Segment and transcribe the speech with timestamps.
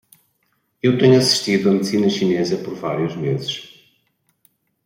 [0.81, 3.69] Eu tenho assistido a medicina chinesa por vários meses.